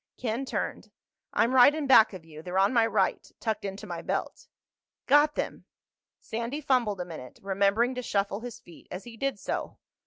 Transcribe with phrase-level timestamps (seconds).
[0.17, 0.89] Ken turned.
[1.31, 2.41] "I'm right in back of you.
[2.41, 4.47] They're on my right—tucked into my belt."
[5.05, 5.65] "Got them!"
[6.19, 9.77] Sandy fumbled a minute, remembering to shuffle his feet as he did so.